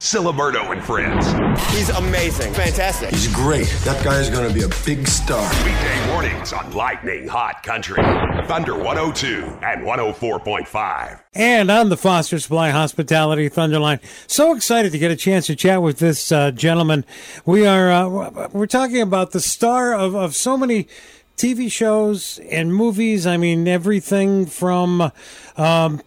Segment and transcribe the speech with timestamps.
[0.00, 1.26] Ciliberto and Friends.
[1.72, 2.54] He's amazing.
[2.54, 3.10] Fantastic.
[3.10, 3.66] He's great.
[3.84, 5.46] That guy is going to be a big star.
[5.62, 8.02] Weekday mornings on Lightning Hot Country.
[8.46, 11.20] Thunder 102 and 104.5.
[11.34, 14.00] And on the Foster Supply Hospitality Thunderline.
[14.26, 17.04] So excited to get a chance to chat with this uh, gentleman.
[17.44, 20.88] We are uh, we're talking about the star of, of so many
[21.36, 23.26] TV shows and movies.
[23.26, 25.12] I mean, everything from
[25.58, 26.00] um,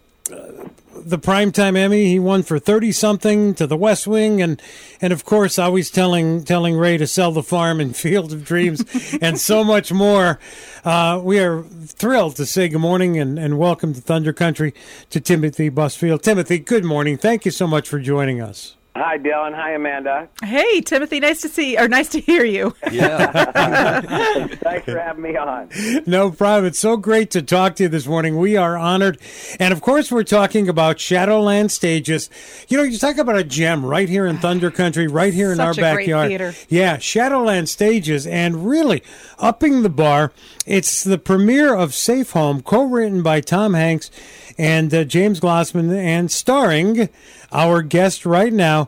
[1.04, 4.60] the primetime Emmy he won for thirty something to the West Wing, and
[5.00, 8.84] and of course always telling telling Ray to sell the farm and Field of Dreams,
[9.20, 10.38] and so much more.
[10.84, 14.74] Uh, we are thrilled to say good morning and, and welcome to Thunder Country
[15.10, 16.22] to Timothy Busfield.
[16.22, 17.16] Timothy, good morning.
[17.16, 18.76] Thank you so much for joining us.
[18.96, 19.52] Hi, Dylan.
[19.56, 20.28] Hi, Amanda.
[20.40, 21.18] Hey, Timothy.
[21.18, 22.74] Nice to see or nice to hear you.
[22.92, 23.26] Yeah.
[24.46, 25.68] Thanks for having me on.
[26.06, 26.66] No problem.
[26.66, 28.36] It's so great to talk to you this morning.
[28.36, 29.18] We are honored.
[29.58, 32.30] And of course, we're talking about Shadowland Stages.
[32.68, 35.56] You know, you talk about a gem right here in Thunder Country, right here in
[35.56, 36.28] Such our a great backyard.
[36.28, 36.54] theater.
[36.68, 38.28] Yeah, Shadowland Stages.
[38.28, 39.02] And really
[39.40, 40.32] upping the bar.
[40.66, 44.08] It's the premiere of Safe Home, co written by Tom Hanks
[44.56, 47.08] and uh, James Glossman, and starring
[47.50, 48.83] our guest right now,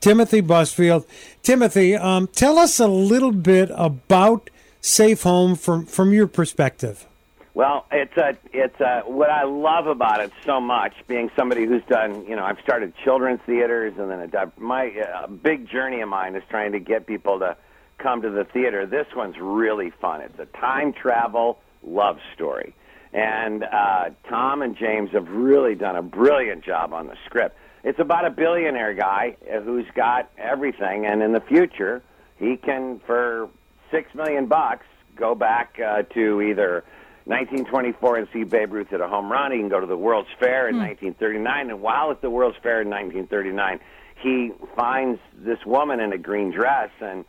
[0.00, 1.04] Timothy Busfield.
[1.42, 7.06] Timothy, um, tell us a little bit about Safe Home from from your perspective.
[7.52, 11.82] Well, it's a, it's a, what I love about it so much, being somebody who's
[11.88, 16.08] done, you know, I've started children's theaters, and then a, my uh, big journey of
[16.08, 17.56] mine is trying to get people to
[17.98, 18.86] come to the theater.
[18.86, 20.20] This one's really fun.
[20.20, 22.74] It's a time travel love story,
[23.12, 27.58] and uh, Tom and James have really done a brilliant job on the script.
[27.82, 32.02] It's about a billionaire guy who's got everything, and in the future,
[32.38, 33.48] he can, for
[33.90, 34.86] six million bucks,
[35.16, 36.84] go back uh, to either
[37.24, 39.52] 1924 and see Babe Ruth hit a home run.
[39.52, 42.80] He can go to the World's Fair in 1939, and while at the World's Fair
[42.80, 43.80] in 1939,
[44.22, 47.24] he finds this woman in a green dress, and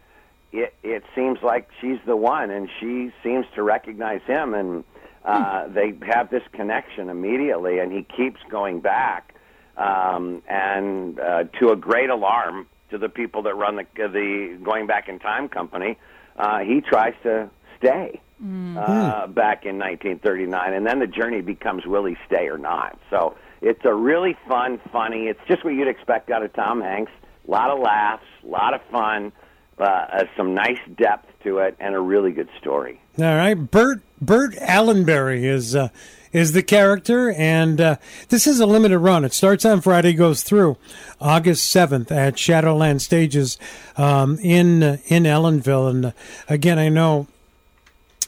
[0.51, 4.83] it it seems like she's the one, and she seems to recognize him, and
[5.23, 9.35] uh, they have this connection immediately, and he keeps going back,
[9.77, 14.87] um, and uh, to a great alarm to the people that run the the going
[14.87, 15.97] back in time company,
[16.37, 22.05] uh, he tries to stay uh, back in 1939, and then the journey becomes will
[22.05, 22.99] he stay or not.
[23.09, 25.27] So it's a really fun, funny.
[25.27, 27.11] It's just what you'd expect out of Tom Hanks.
[27.47, 29.31] A lot of laughs, a lot of fun,
[29.77, 32.99] uh, uh, some nice depth to it, and a really good story.
[33.17, 35.89] All right, Bert Bert Allenberry is uh,
[36.33, 37.95] is the character, and uh,
[38.29, 39.25] this is a limited run.
[39.25, 40.77] It starts on Friday, goes through
[41.19, 43.57] August seventh at Shadowland Stages
[43.97, 45.89] um, in uh, in Ellenville.
[45.89, 46.11] And uh,
[46.47, 47.27] again, I know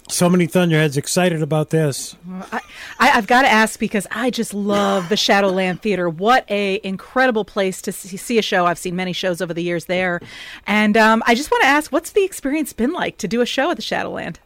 [0.10, 2.18] so many Thunderheads excited about this.
[2.52, 2.60] I,
[3.00, 6.10] I've got to ask because I just love the Shadowland Theater.
[6.10, 8.66] What a incredible place to see, see a show.
[8.66, 10.20] I've seen many shows over the years there,
[10.68, 13.46] and um, I just want to ask, what's the experience been like to do a
[13.46, 14.40] show at the Shadowland?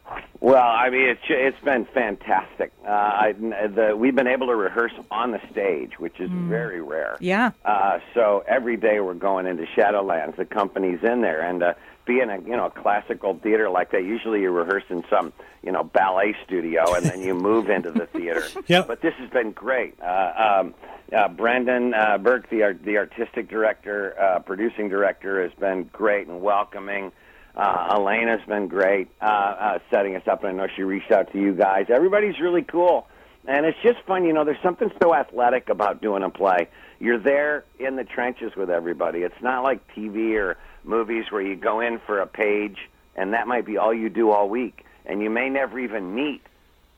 [0.48, 2.72] Well, I mean, it's it's been fantastic.
[2.82, 7.18] Uh, I, the, we've been able to rehearse on the stage, which is very rare.
[7.20, 7.50] Yeah.
[7.66, 10.36] Uh, so every day we're going into Shadowlands.
[10.36, 11.74] The company's in there, and uh,
[12.06, 15.70] being a you know a classical theater like that, usually you rehearse in some you
[15.70, 18.44] know ballet studio, and then you move into the theater.
[18.68, 18.86] Yep.
[18.86, 20.00] But this has been great.
[20.00, 20.74] Uh, um,
[21.14, 26.26] uh, Brendan uh, Burke, the art, the artistic director, uh, producing director, has been great
[26.26, 27.12] and welcoming.
[27.58, 31.32] Uh, Elena's been great uh, uh, setting us up, and I know she reached out
[31.32, 31.86] to you guys.
[31.88, 33.08] Everybody's really cool,
[33.48, 34.24] and it's just fun.
[34.24, 36.68] You know, there's something so athletic about doing a play.
[37.00, 39.20] You're there in the trenches with everybody.
[39.20, 42.78] It's not like TV or movies where you go in for a page,
[43.16, 46.42] and that might be all you do all week, and you may never even meet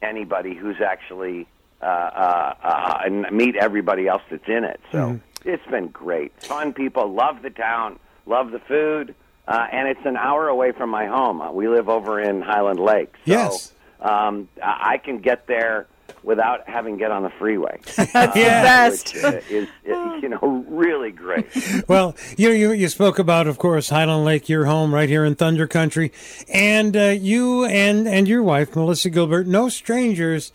[0.03, 1.49] anybody who's actually
[1.81, 4.79] uh, uh, uh, and meet everybody else that's in it.
[4.93, 6.39] So it's been great.
[6.43, 9.15] Fun people love the town, love the food,
[9.51, 11.41] uh, and it's an hour away from my home.
[11.41, 13.13] Uh, we live over in Highland Lake.
[13.27, 13.73] So, Yes.
[14.01, 15.87] Um, I can get there
[16.23, 17.81] without having to get on the freeway.
[17.97, 19.15] That's the best.
[19.15, 21.47] Which, uh, is, is, you know, really great.
[21.89, 25.35] Well, you you you spoke about, of course, Highland Lake, your home right here in
[25.35, 26.13] Thunder Country,
[26.49, 30.53] and uh, you and and your wife, Melissa Gilbert, no strangers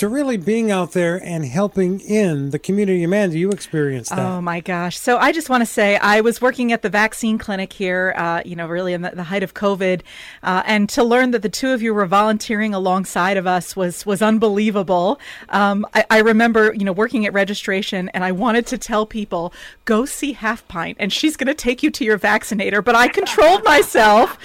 [0.00, 3.04] to really being out there and helping in the community.
[3.04, 4.18] Amanda, you experienced that.
[4.18, 4.98] Oh my gosh!
[4.98, 8.40] So I just want to say I was working at the vaccine clinic here, uh,
[8.46, 10.00] you know, really in the, the height of COVID,
[10.42, 14.06] uh, and to learn that the two of you were volunteering alongside of us was
[14.06, 15.20] was unbelievable.
[15.50, 19.52] Um, I, I remember, you know, working at registration, and I wanted to tell people
[19.84, 23.08] go see Half Pint, and she's going to take you to your vaccinator, but I
[23.08, 24.38] controlled myself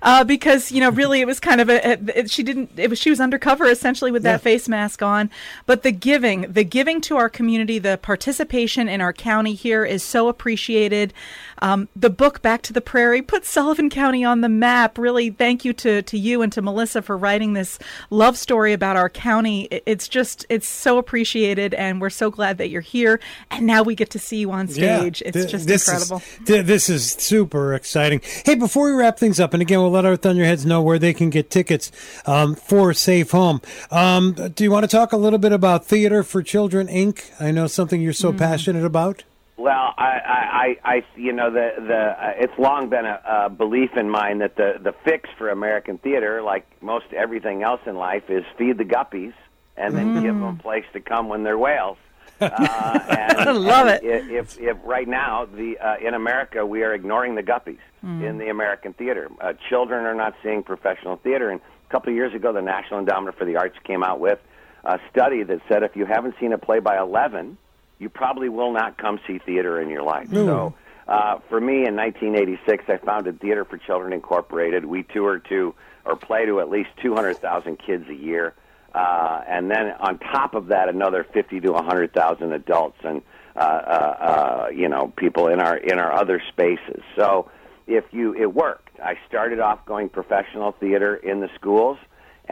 [0.00, 2.70] uh, because you know, really, it was kind of a, a- she didn't.
[2.78, 5.30] It was she was undercover essentially with that face mask gone.
[5.66, 10.04] But the giving, the giving to our community, the participation in our county here is
[10.04, 11.12] so appreciated.
[11.58, 14.98] Um, the book Back to the Prairie put Sullivan County on the map.
[14.98, 18.96] Really, thank you to, to you and to Melissa for writing this love story about
[18.96, 19.68] our county.
[19.86, 23.18] It's just, it's so appreciated, and we're so glad that you're here.
[23.50, 25.20] And now we get to see you on stage.
[25.20, 26.18] Yeah, it's th- just this incredible.
[26.18, 28.20] Is, th- this is super exciting.
[28.44, 31.12] Hey, before we wrap things up, and again, we'll let our Thunderheads know where they
[31.12, 31.90] can get tickets
[32.26, 33.60] um, for Safe Home.
[33.90, 37.30] Um, do you want to talk a little bit about Theater for Children Inc.?
[37.40, 38.38] I know something you're so Mm.
[38.38, 39.24] passionate about.
[39.56, 43.48] Well, I, I, I, I you know, the the uh, it's long been a, a
[43.50, 47.96] belief in mine that the the fix for American theater, like most everything else in
[47.96, 49.32] life, is feed the guppies
[49.76, 51.96] and then give them a place to come when they're whales.
[52.42, 54.28] Uh, and, I love and it.
[54.30, 58.48] If, if right now the uh, in America we are ignoring the guppies in the
[58.48, 59.30] American theater.
[59.40, 61.50] Uh, children are not seeing professional theater.
[61.50, 64.40] And a couple of years ago, the National Endowment for the Arts came out with
[64.84, 67.56] a study that said if you haven't seen a play by 11,
[67.98, 70.28] you probably will not come see theater in your life.
[70.32, 70.74] So.
[71.08, 74.84] Uh, for me, in 1986, I founded Theater for Children Incorporated.
[74.84, 75.74] We tour to
[76.04, 78.54] or play to at least 200,000 kids a year,
[78.94, 83.22] uh, and then on top of that, another 50 to 100,000 adults and
[83.54, 87.02] uh, uh, uh, you know people in our in our other spaces.
[87.16, 87.50] So
[87.86, 88.88] if you it worked.
[89.02, 91.98] I started off going professional theater in the schools,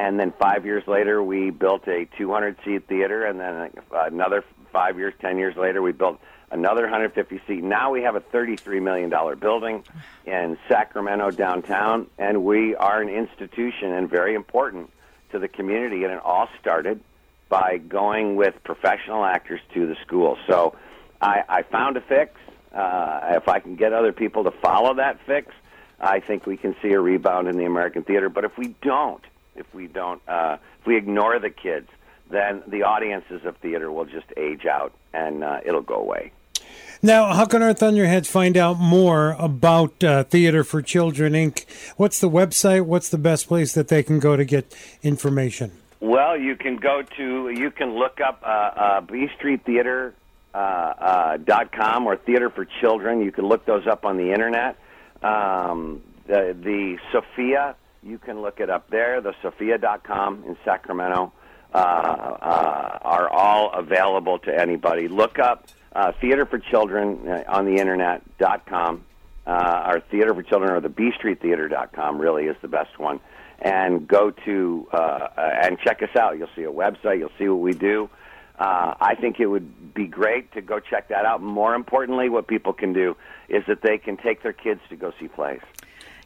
[0.00, 4.42] and then five years later, we built a 200 seat theater, and then another
[4.72, 6.18] five years, 10 years later, we built
[6.50, 7.62] another 150 seat.
[7.62, 9.84] Now we have a 33 million dollar building
[10.24, 14.90] in Sacramento downtown, and we are an institution and very important
[15.32, 16.04] to the community.
[16.04, 17.02] And it all started
[17.50, 20.38] by going with professional actors to the school.
[20.46, 20.76] So
[21.20, 22.40] I, I found a fix.
[22.74, 25.52] Uh, if I can get other people to follow that fix,
[26.00, 28.30] I think we can see a rebound in the American theater.
[28.30, 29.22] But if we don't,
[29.60, 31.88] if we don't, uh, if we ignore the kids,
[32.30, 36.32] then the audiences of theater will just age out and uh, it'll go away.
[37.02, 41.64] Now, how can our Thunderheads find out more about uh, Theater for Children Inc.?
[41.96, 42.84] What's the website?
[42.84, 45.72] What's the best place that they can go to get information?
[46.00, 50.14] Well, you can go to, you can look up uh, uh, B Street Theater
[50.54, 53.22] uh, uh, dot com or Theater for Children.
[53.22, 54.76] You can look those up on the internet.
[55.22, 59.20] Um, the, the Sofia, you can look it up there.
[59.20, 61.32] The Sofia.com in Sacramento
[61.74, 65.08] uh, uh, are all available to anybody.
[65.08, 69.04] Look up uh, Theater for Children uh, on the internet dot com.
[69.46, 72.68] Uh, our Theater for Children or the B Street Theater dot com really is the
[72.68, 73.20] best one.
[73.62, 76.38] And go to uh, uh, and check us out.
[76.38, 77.18] You'll see a website.
[77.18, 78.08] You'll see what we do.
[78.58, 81.42] Uh, I think it would be great to go check that out.
[81.42, 83.16] More importantly, what people can do
[83.48, 85.60] is that they can take their kids to go see plays.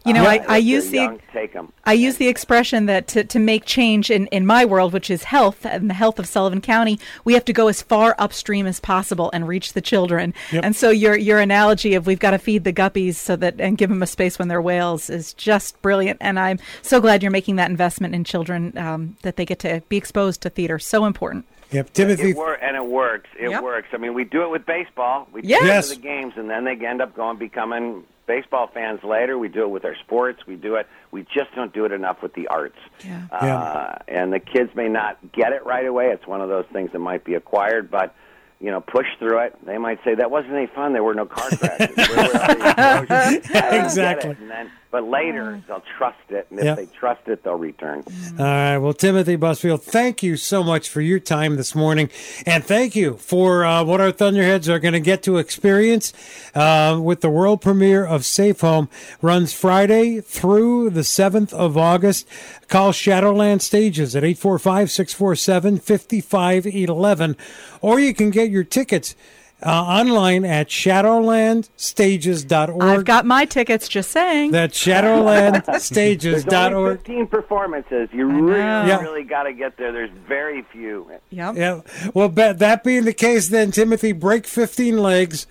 [0.04, 1.72] You know, I, I use the young, take them.
[1.84, 5.24] I use the expression that to, to make change in, in my world, which is
[5.24, 8.80] health and the health of Sullivan County, we have to go as far upstream as
[8.80, 10.34] possible and reach the children.
[10.52, 13.78] And so your your analogy of we've got to feed the guppies so that and
[13.78, 16.18] give them a space when they're whales is just brilliant.
[16.20, 19.82] And I'm so glad you're making that investment in children um, that they get to
[19.88, 20.78] be exposed to theater.
[20.78, 21.46] So important.
[21.74, 22.30] Yep, Timothy.
[22.30, 23.28] It wor- and it works.
[23.38, 23.62] It Yep.
[23.62, 23.88] works.
[23.92, 25.28] I mean, we do it with baseball.
[25.32, 25.60] We Yes.
[25.60, 25.88] do it Yes.
[25.90, 29.36] to the games, and then they end up going becoming baseball fans later.
[29.36, 30.46] We do it with our sports.
[30.46, 30.86] We do it.
[31.10, 32.78] We just don't do it enough with the arts.
[33.04, 33.20] Yeah.
[33.30, 33.98] Uh, Yeah.
[34.08, 36.10] And the kids may not get it right away.
[36.10, 38.14] It's one of those things that might be acquired, but.
[38.60, 39.54] You know, push through it.
[39.66, 40.94] They might say that wasn't any fun.
[40.94, 41.96] There were no car crashes.
[41.96, 43.50] Where were all the explosions?
[43.50, 44.36] I don't get Exactly.
[44.54, 44.58] It.
[44.60, 46.76] And then, but later they'll trust it, and if Yep.
[46.76, 48.04] they trust it, they'll return.
[48.38, 48.78] All right.
[48.78, 52.08] Well, Timothy Busfield, thank you so much for your time this morning.
[52.46, 56.12] And thank you for uh, what our Thunderheads are going to get to experience
[56.54, 58.88] uh, with the world premiere of Safe Home.
[59.20, 62.28] Runs Friday through the 7th of August.
[62.68, 67.36] Call Shadowland Stages at 845 647 5511.
[67.80, 69.16] Or you can get your tickets
[69.64, 72.82] uh, online at shadowlandstages.org.
[72.82, 73.88] I've got my tickets.
[73.88, 74.50] Just saying.
[74.50, 76.98] That's There's only shadowlandstages.org.
[76.98, 78.08] 15 performances.
[78.12, 79.00] You really, Yeah.
[79.00, 79.92] really got to get there.
[79.92, 81.10] There's very few.
[81.30, 81.56] yep.
[81.56, 81.80] Yeah.
[82.12, 85.46] Well, that, that being the case, then Timothy, break fifteen legs.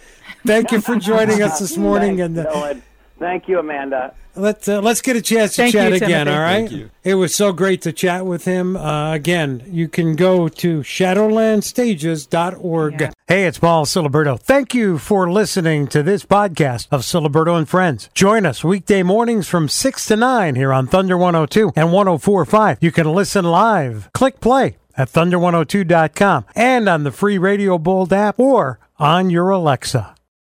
[0.45, 2.81] Thank you for joining us this morning, Thanks, and uh, Dylan.
[3.23, 4.13] Thank you, Amanda.
[4.35, 6.25] let's uh, let's get a chance to Thank chat you, again.
[6.25, 6.31] Timothy.
[6.31, 6.67] All right.
[6.67, 6.89] Thank you.
[7.05, 8.75] It was so great to chat with him.
[8.75, 12.99] Uh, again, you can go to shadowlandstages.org.
[12.99, 13.11] Yeah.
[13.29, 14.37] Hey, it's Paul Ciliberto.
[14.37, 18.09] Thank you for listening to this podcast of Ciliberto and Friends.
[18.13, 22.79] Join us weekday mornings from 6 to 9 here on Thunder 102 and 1045.
[22.81, 24.09] You can listen live.
[24.13, 30.12] Click play at thunder102.com and on the free Radio Bold app or on your Alexa.